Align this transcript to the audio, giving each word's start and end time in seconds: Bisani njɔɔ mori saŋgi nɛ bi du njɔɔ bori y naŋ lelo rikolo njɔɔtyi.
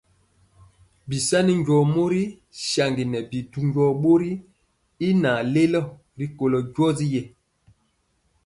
Bisani 1.09 1.53
njɔɔ 1.61 1.83
mori 1.95 2.21
saŋgi 2.69 3.03
nɛ 3.11 3.19
bi 3.29 3.39
du 3.51 3.59
njɔɔ 3.69 3.91
bori 4.01 4.31
y 5.07 5.09
naŋ 5.21 5.37
lelo 5.53 5.81
rikolo 6.19 6.57
njɔɔtyi. 6.67 7.21